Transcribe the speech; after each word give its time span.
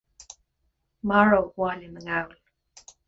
maróg 1.11 1.47
Bhaile 1.57 1.87
na 1.91 1.99
nGall 2.03 2.33